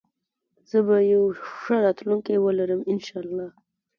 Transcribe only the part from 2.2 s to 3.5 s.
ولرم انشاالله